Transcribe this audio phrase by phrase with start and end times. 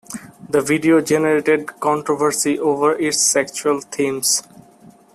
[0.49, 4.41] The video generated controversy over its sexual themes.